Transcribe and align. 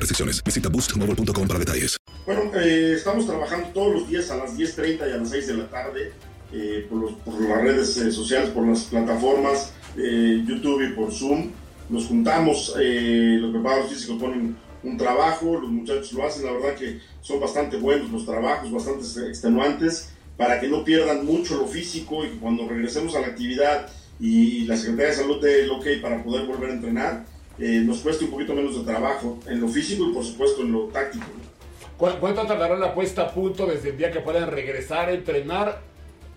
restricciones. 0.00 0.42
Visita 0.44 0.68
boostmobile.com 0.68 1.46
para 1.48 1.58
detalles. 1.58 1.96
Bueno, 2.26 2.50
eh, 2.54 2.94
estamos 2.96 3.26
trabajando 3.26 3.68
todos 3.68 3.94
los 3.94 4.08
días 4.08 4.30
a 4.30 4.36
las 4.36 4.56
10.30 4.56 5.08
y 5.08 5.12
a 5.12 5.16
las 5.16 5.30
6 5.30 5.46
de 5.48 5.54
la 5.54 5.68
tarde 5.68 6.12
eh, 6.52 6.86
por, 6.88 6.98
los- 7.00 7.12
por 7.14 7.40
las 7.40 7.62
redes 7.62 7.96
eh, 7.96 8.12
sociales, 8.12 8.50
por 8.50 8.66
las 8.66 8.84
plataformas 8.84 9.72
eh, 9.96 10.42
YouTube 10.46 10.82
y 10.88 10.92
por 10.94 11.12
Zoom. 11.12 11.50
Nos 11.88 12.06
juntamos, 12.06 12.74
eh, 12.80 13.38
los 13.40 13.52
preparados 13.52 13.90
físicos 13.90 14.18
ponen 14.20 14.56
un 14.82 14.96
trabajo, 14.96 15.58
los 15.60 15.70
muchachos 15.70 16.12
lo 16.12 16.26
hacen, 16.26 16.44
la 16.46 16.52
verdad 16.52 16.74
que 16.74 17.00
son 17.20 17.38
bastante 17.40 17.76
buenos 17.76 18.10
los 18.10 18.24
trabajos, 18.24 18.70
bastante 18.72 19.04
extenuantes, 19.28 20.10
para 20.36 20.58
que 20.60 20.68
no 20.68 20.84
pierdan 20.84 21.24
mucho 21.26 21.56
lo 21.56 21.66
físico 21.66 22.24
y 22.24 22.30
cuando 22.38 22.66
regresemos 22.68 23.14
a 23.14 23.20
la 23.20 23.28
actividad 23.28 23.88
y 24.18 24.64
la 24.66 24.76
Secretaría 24.76 25.10
de 25.10 25.16
Salud 25.16 25.40
dé 25.42 25.64
el 25.64 25.70
ok 25.70 25.86
para 26.00 26.22
poder 26.22 26.46
volver 26.46 26.70
a 26.70 26.74
entrenar, 26.74 27.24
eh, 27.64 27.80
nos 27.84 27.98
cueste 28.00 28.24
un 28.24 28.30
poquito 28.32 28.54
menos 28.54 28.76
de 28.76 28.84
trabajo 28.90 29.38
en 29.46 29.60
lo 29.60 29.68
físico 29.68 30.04
y 30.08 30.12
por 30.12 30.24
supuesto 30.24 30.62
en 30.62 30.72
lo 30.72 30.80
táctico. 30.86 31.24
¿no? 31.26 31.96
¿Cu- 31.96 32.18
¿Cuánto 32.18 32.44
tardará 32.46 32.76
la 32.76 32.92
puesta 32.94 33.22
a 33.22 33.30
punto 33.32 33.66
desde 33.66 33.90
el 33.90 33.96
día 33.98 34.10
que 34.10 34.20
puedan 34.20 34.50
regresar 34.50 35.08
a 35.08 35.12
entrenar 35.12 35.80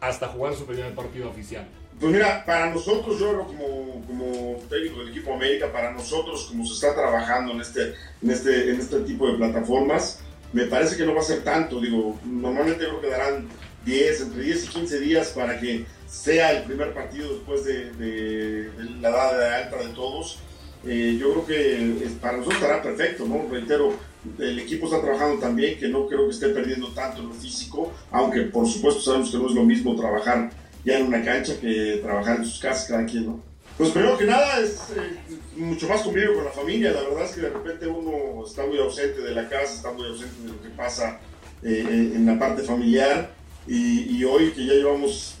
hasta 0.00 0.28
jugar 0.28 0.54
su 0.54 0.64
primer 0.64 0.94
partido 0.94 1.28
oficial? 1.28 1.66
Pues 2.00 2.10
mira, 2.12 2.42
para 2.46 2.70
nosotros, 2.72 3.18
yo 3.20 3.44
como, 3.46 4.02
como 4.06 4.56
técnico 4.70 5.00
del 5.00 5.10
equipo 5.10 5.34
América, 5.34 5.70
para 5.70 5.92
nosotros, 5.92 6.46
como 6.46 6.64
se 6.64 6.72
está 6.72 6.94
trabajando 6.94 7.52
en 7.52 7.60
este, 7.60 7.92
en, 8.22 8.30
este, 8.30 8.70
en 8.70 8.80
este 8.80 9.00
tipo 9.00 9.26
de 9.30 9.34
plataformas, 9.36 10.20
me 10.54 10.64
parece 10.64 10.96
que 10.96 11.04
no 11.04 11.14
va 11.14 11.20
a 11.20 11.24
ser 11.24 11.44
tanto. 11.44 11.78
Digo, 11.78 12.18
normalmente 12.24 12.86
creo 12.86 13.00
que 13.02 13.10
darán 13.10 13.48
10, 13.84 14.20
entre 14.22 14.42
10 14.44 14.64
y 14.64 14.68
15 14.68 15.00
días 15.00 15.28
para 15.28 15.60
que 15.60 15.84
sea 16.08 16.52
el 16.52 16.62
primer 16.64 16.94
partido 16.94 17.34
después 17.34 17.64
de, 17.64 17.90
de- 17.92 18.70
de 18.70 19.00
la 19.02 19.10
edad 19.10 19.38
de 19.38 19.46
alta 19.56 19.76
de 19.76 19.88
todos. 19.90 20.38
Eh, 20.86 21.18
yo 21.20 21.32
creo 21.32 21.46
que 21.46 22.08
para 22.20 22.38
nosotros 22.38 22.62
estará 22.62 22.82
perfecto, 22.82 23.26
¿no? 23.26 23.46
Reitero, 23.50 23.94
el 24.38 24.58
equipo 24.58 24.86
está 24.86 25.00
trabajando 25.00 25.38
también, 25.38 25.78
que 25.78 25.88
no 25.88 26.06
creo 26.06 26.24
que 26.26 26.32
esté 26.32 26.48
perdiendo 26.48 26.88
tanto 26.88 27.20
en 27.20 27.28
lo 27.28 27.34
físico, 27.34 27.92
aunque 28.10 28.42
por 28.42 28.66
supuesto 28.66 29.00
sabemos 29.00 29.30
que 29.30 29.38
no 29.38 29.48
es 29.48 29.54
lo 29.54 29.64
mismo 29.64 29.94
trabajar 29.94 30.50
ya 30.84 30.98
en 30.98 31.06
una 31.06 31.22
cancha 31.22 31.58
que 31.60 32.00
trabajar 32.02 32.38
en 32.38 32.44
sus 32.44 32.58
casas 32.58 32.88
cada 32.88 33.04
quien, 33.04 33.26
¿no? 33.26 33.50
Pues 33.76 33.90
primero 33.90 34.18
que 34.18 34.26
nada 34.26 34.60
es 34.60 34.76
eh, 34.96 35.38
mucho 35.56 35.88
más 35.88 36.02
convivio 36.02 36.34
con 36.34 36.44
la 36.44 36.50
familia, 36.50 36.92
la 36.92 37.02
verdad 37.02 37.24
es 37.24 37.32
que 37.32 37.40
de 37.40 37.50
repente 37.50 37.86
uno 37.86 38.44
está 38.46 38.66
muy 38.66 38.78
ausente 38.78 39.20
de 39.22 39.34
la 39.34 39.48
casa, 39.48 39.74
está 39.74 39.92
muy 39.92 40.06
ausente 40.06 40.42
de 40.42 40.48
lo 40.48 40.62
que 40.62 40.68
pasa 40.70 41.18
eh, 41.62 41.86
eh, 41.88 42.12
en 42.14 42.26
la 42.26 42.38
parte 42.38 42.62
familiar 42.62 43.32
y, 43.66 44.16
y 44.16 44.24
hoy 44.24 44.50
que 44.52 44.66
ya 44.66 44.74
llevamos 44.74 45.36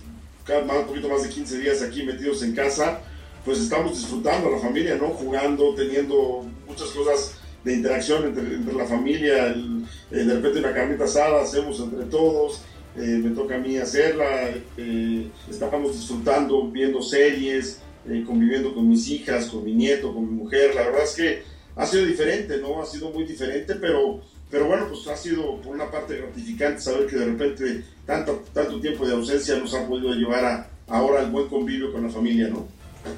un 0.58 0.86
poquito 0.86 1.08
más 1.08 1.22
de 1.22 1.28
15 1.28 1.58
días 1.58 1.82
aquí 1.82 2.02
metidos 2.02 2.42
en 2.42 2.54
casa, 2.54 3.00
pues 3.44 3.58
estamos 3.58 3.98
disfrutando 3.98 4.48
a 4.48 4.52
la 4.52 4.58
familia, 4.58 4.96
¿no? 4.96 5.08
Jugando, 5.08 5.74
teniendo 5.74 6.44
muchas 6.66 6.88
cosas 6.88 7.34
de 7.64 7.74
interacción 7.74 8.24
entre, 8.24 8.54
entre 8.54 8.74
la 8.74 8.84
familia, 8.86 9.48
el- 9.48 9.84
eh, 10.10 10.24
de 10.24 10.34
repente 10.34 10.58
una 10.60 10.72
carnita 10.72 11.04
asada 11.04 11.42
hacemos 11.42 11.78
entre 11.80 12.04
todos, 12.06 12.62
eh, 12.96 13.00
me 13.22 13.30
toca 13.30 13.54
a 13.56 13.58
mí 13.58 13.76
hacerla, 13.76 14.50
eh, 14.76 15.26
estamos 15.48 15.92
disfrutando, 15.94 16.68
viendo 16.70 17.02
series, 17.02 17.80
eh, 18.08 18.24
conviviendo 18.26 18.74
con 18.74 18.88
mis 18.88 19.08
hijas, 19.08 19.46
con 19.46 19.64
mi 19.64 19.72
nieto, 19.74 20.12
con 20.12 20.24
mi 20.28 20.42
mujer, 20.42 20.74
la 20.74 20.82
verdad 20.84 21.04
es 21.04 21.14
que 21.14 21.42
ha 21.76 21.86
sido 21.86 22.04
diferente, 22.06 22.58
¿no? 22.58 22.80
Ha 22.82 22.86
sido 22.86 23.10
muy 23.10 23.24
diferente, 23.24 23.74
pero, 23.76 24.20
pero 24.50 24.66
bueno, 24.66 24.86
pues 24.88 25.06
ha 25.06 25.16
sido 25.16 25.60
por 25.60 25.74
una 25.74 25.90
parte 25.90 26.16
gratificante 26.16 26.80
saber 26.80 27.06
que 27.06 27.16
de 27.16 27.26
repente 27.26 27.84
tanto, 28.06 28.42
tanto 28.52 28.80
tiempo 28.80 29.06
de 29.06 29.12
ausencia 29.14 29.56
nos 29.56 29.72
ha 29.74 29.86
podido 29.86 30.12
llevar 30.14 30.44
a 30.44 30.70
ahora 30.88 31.22
el 31.22 31.30
buen 31.30 31.46
convivio 31.48 31.92
con 31.92 32.02
la 32.02 32.08
familia, 32.10 32.48
¿no? 32.48 32.66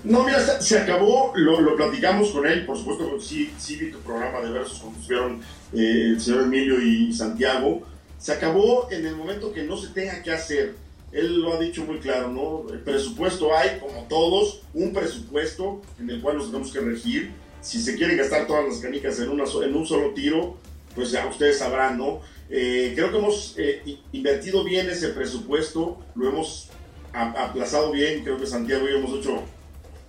No, 0.04 0.25
mira, 0.25 0.41
se, 0.60 0.78
acabó, 0.78 1.32
lo, 1.34 1.76
platicamos 1.76 2.31
con 2.31 2.47
él, 2.47 2.65
por 2.66 2.76
supuesto, 2.76 3.20
sí, 3.20 3.53
sí 3.59 3.76
vi 3.76 3.91
tu 3.91 3.98
programa 3.98 4.41
de 4.41 4.50
versos 4.50 4.78
cuando 4.78 5.00
estuvieron 5.00 5.41
eh, 5.72 6.10
el 6.10 6.20
señor 6.20 6.43
Emilio 6.43 6.81
y 6.81 7.12
Santiago. 7.12 7.82
Se 8.19 8.32
acabó 8.32 8.88
en 8.91 9.06
el 9.06 9.16
momento 9.16 9.53
que 9.53 9.65
no 9.65 9.76
se 9.76 9.88
tenga 9.88 10.22
que 10.22 10.31
hacer. 10.31 10.75
Él 11.10 11.41
lo 11.41 11.54
ha 11.54 11.59
dicho 11.59 11.84
muy 11.84 11.98
claro, 11.98 12.28
¿no? 12.28 12.72
El 12.72 12.81
presupuesto 12.81 13.56
hay, 13.56 13.78
como 13.81 14.06
todos, 14.09 14.62
un 14.72 14.92
presupuesto 14.92 15.82
en 15.98 16.10
el 16.10 16.21
cual 16.21 16.38
nos 16.38 16.47
tenemos 16.47 16.72
que 16.72 16.81
regir. 16.81 17.32
Si 17.60 17.81
se 17.81 17.97
quieren 17.97 18.16
gastar 18.16 18.47
todas 18.47 18.66
las 18.66 18.78
canicas 18.78 19.19
en, 19.21 19.28
una, 19.28 19.44
en 19.44 19.75
un 19.75 19.87
solo 19.87 20.15
tiro, 20.15 20.56
pues 20.94 21.10
ya 21.10 21.26
ustedes 21.26 21.59
sabrán, 21.59 21.98
¿no? 21.98 22.21
Eh, 22.48 22.92
creo 22.94 23.10
que 23.10 23.19
hemos 23.19 23.54
eh, 23.56 23.98
invertido 24.12 24.65
bien 24.65 24.88
ese 24.88 25.09
presupuesto, 25.09 25.98
lo 26.15 26.28
hemos 26.28 26.69
aplazado 27.12 27.92
bien, 27.92 28.22
creo 28.25 28.38
que 28.38 28.47
Santiago 28.47 28.87
y 28.87 28.92
yo 28.92 28.98
hemos 28.98 29.19
hecho 29.19 29.42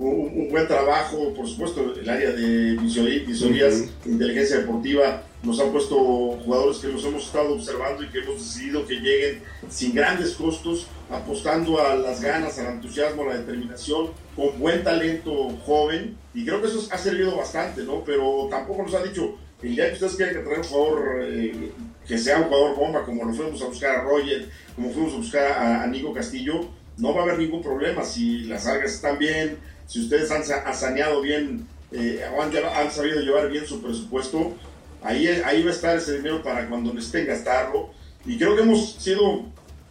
un, 0.10 0.42
un 0.42 0.50
buen 0.50 0.68
trabajo, 0.68 1.34
por 1.34 1.48
supuesto, 1.48 1.94
el 2.00 2.10
área 2.10 2.32
de 2.32 2.76
visorí- 2.78 3.26
visorías, 3.26 3.82
de 4.04 4.12
inteligencia 4.12 4.58
deportiva, 4.58 5.24
nos 5.44 5.60
han 5.60 5.72
puesto 5.72 5.96
jugadores 6.44 6.78
que 6.78 6.88
los 6.88 7.04
hemos 7.04 7.26
estado 7.26 7.54
observando 7.54 8.04
y 8.04 8.10
que 8.10 8.20
hemos 8.20 8.36
decidido 8.36 8.86
que 8.88 8.96
lleguen 8.96 9.42
sin 9.70 9.94
grandes 9.94 10.32
costos, 10.36 10.88
apostando 11.10 11.80
a 11.82 11.96
las 11.96 12.22
ganas, 12.22 12.58
al 12.60 12.74
entusiasmo, 12.76 13.24
a 13.24 13.28
la 13.34 13.38
determinación, 13.40 14.12
con 14.36 14.58
buen 14.58 14.84
talento 14.84 15.50
joven, 15.66 16.16
y 16.34 16.46
creo 16.46 16.62
que 16.62 16.68
eso 16.68 16.88
ha 16.92 16.98
servido 16.98 17.36
bastante, 17.36 17.84
¿no? 17.84 18.04
Pero 18.04 18.48
tampoco 18.50 18.84
nos 18.84 18.94
ha 18.96 19.04
dicho, 19.04 19.36
el 19.62 19.76
día 19.76 19.88
que 19.88 19.94
ustedes 19.94 20.16
quieren 20.16 20.36
que 20.36 20.42
traer 20.44 20.60
un 20.60 20.66
jugador 20.66 21.20
eh, 21.24 21.72
que 22.08 22.18
sea 22.18 22.38
un 22.40 22.46
jugador 22.46 22.76
bomba, 22.76 23.06
como 23.06 23.24
lo 23.26 23.34
fuimos 23.34 23.62
a 23.62 23.66
buscar 23.66 23.96
a 23.98 24.02
Roger, 24.04 24.50
como 24.76 24.90
fuimos 24.92 25.14
a 25.14 25.18
buscar 25.18 25.52
a, 25.52 25.84
a 25.84 25.88
Nico 25.88 26.14
Castillo, 26.14 26.68
no 26.98 27.14
va 27.14 27.22
a 27.22 27.24
haber 27.24 27.40
ningún 27.40 27.62
problema. 27.62 28.04
Si 28.04 28.42
las 28.46 28.68
algas 28.68 28.94
están 28.94 29.18
bien, 29.18 29.58
si 29.88 30.02
ustedes 30.02 30.32
han 30.32 30.44
han 30.66 30.76
saneado 30.76 31.22
bien 31.22 31.68
eh, 31.92 32.24
o 32.36 32.42
han, 32.42 32.52
lleva- 32.52 32.78
han 32.80 32.92
sabido 32.92 33.20
llevar 33.22 33.50
bien 33.50 33.66
su 33.68 33.82
presupuesto, 33.82 34.54
ahí, 35.02 35.28
ahí 35.28 35.62
va 35.64 35.70
a 35.70 35.74
estar 35.74 35.98
ese 35.98 36.18
dinero 36.18 36.42
para 36.42 36.68
cuando 36.68 36.94
necesiten 36.94 37.28
gastarlo. 37.28 37.92
Y 38.26 38.38
creo 38.38 38.56
que 38.56 38.62
hemos 38.64 38.94
sido 38.96 39.46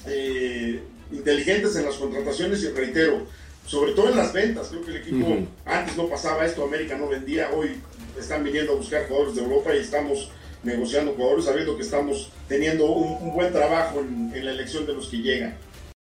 eh, 0.06 0.82
inteligentes 1.12 1.76
en 1.76 1.84
las 1.84 1.94
contrataciones 1.96 2.62
y 2.62 2.68
reitero, 2.68 3.26
sobre 3.66 3.92
todo 3.92 4.08
en 4.08 4.16
las 4.16 4.32
ventas. 4.32 4.68
Creo 4.68 4.82
que 4.84 4.90
el 4.90 4.96
equipo 4.96 5.26
antes 5.64 5.96
no 5.96 6.08
pasaba 6.08 6.44
esto, 6.46 6.64
América 6.64 6.96
no 6.96 7.08
vendía, 7.08 7.50
hoy 7.52 7.76
están 8.18 8.42
viniendo 8.42 8.72
a 8.72 8.76
buscar 8.76 9.06
jugadores 9.06 9.36
de 9.36 9.42
Europa 9.42 9.74
y 9.74 9.78
estamos 9.78 10.30
negociando 10.64 11.12
jugadores, 11.12 11.44
sabiendo 11.44 11.76
que 11.76 11.82
estamos 11.82 12.30
teniendo 12.48 12.86
un, 12.86 13.32
buen 13.34 13.52
trabajo 13.52 14.00
en 14.00 14.44
la 14.44 14.52
elección 14.52 14.86
de 14.86 14.94
los 14.94 15.08
que 15.08 15.18
llegan. 15.18 15.56